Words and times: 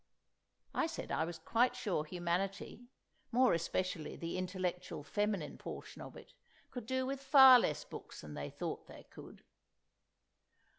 I 0.73 0.87
said 0.87 1.11
I 1.11 1.25
was 1.25 1.37
quite 1.37 1.75
sure 1.75 2.03
humanity, 2.05 2.87
more 3.31 3.53
especially 3.53 4.15
the 4.15 4.35
intellectual 4.35 5.03
feminine 5.03 5.59
portion 5.59 6.01
of 6.01 6.17
it, 6.17 6.33
could 6.71 6.87
do 6.87 7.05
with 7.05 7.21
far 7.21 7.59
less 7.59 7.85
books 7.85 8.21
than 8.21 8.33
they 8.33 8.49
thought 8.49 8.87
they 8.87 9.03
could. 9.11 9.43